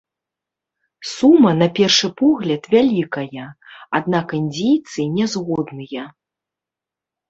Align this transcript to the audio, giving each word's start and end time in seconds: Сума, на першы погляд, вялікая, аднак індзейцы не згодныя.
Сума, 1.13 1.51
на 1.59 1.67
першы 1.81 2.07
погляд, 2.23 2.63
вялікая, 2.77 3.45
аднак 4.01 4.27
індзейцы 4.41 4.99
не 5.17 5.25
згодныя. 5.39 6.13